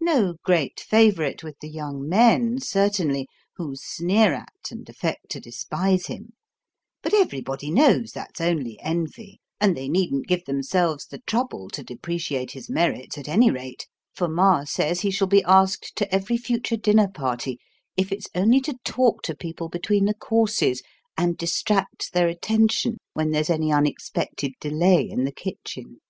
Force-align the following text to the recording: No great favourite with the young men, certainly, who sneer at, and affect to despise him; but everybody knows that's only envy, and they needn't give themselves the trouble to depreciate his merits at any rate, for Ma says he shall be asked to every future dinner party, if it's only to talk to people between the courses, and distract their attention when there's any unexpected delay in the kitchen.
No 0.00 0.34
great 0.42 0.80
favourite 0.80 1.44
with 1.44 1.60
the 1.60 1.68
young 1.70 2.08
men, 2.08 2.58
certainly, 2.60 3.28
who 3.54 3.76
sneer 3.76 4.34
at, 4.34 4.72
and 4.72 4.88
affect 4.88 5.28
to 5.30 5.40
despise 5.40 6.06
him; 6.06 6.32
but 7.02 7.14
everybody 7.14 7.70
knows 7.70 8.10
that's 8.10 8.40
only 8.40 8.80
envy, 8.80 9.38
and 9.60 9.76
they 9.76 9.88
needn't 9.88 10.26
give 10.26 10.44
themselves 10.44 11.06
the 11.06 11.20
trouble 11.20 11.68
to 11.68 11.84
depreciate 11.84 12.50
his 12.50 12.68
merits 12.68 13.16
at 13.16 13.28
any 13.28 13.48
rate, 13.48 13.86
for 14.12 14.26
Ma 14.26 14.64
says 14.64 15.02
he 15.02 15.10
shall 15.12 15.28
be 15.28 15.44
asked 15.44 15.94
to 15.94 16.12
every 16.12 16.36
future 16.36 16.76
dinner 16.76 17.06
party, 17.06 17.60
if 17.96 18.10
it's 18.10 18.26
only 18.34 18.60
to 18.62 18.74
talk 18.84 19.22
to 19.22 19.36
people 19.36 19.68
between 19.68 20.04
the 20.06 20.14
courses, 20.14 20.82
and 21.16 21.36
distract 21.36 22.12
their 22.12 22.26
attention 22.26 22.96
when 23.12 23.30
there's 23.30 23.48
any 23.50 23.72
unexpected 23.72 24.52
delay 24.60 25.08
in 25.08 25.22
the 25.22 25.30
kitchen. 25.30 26.00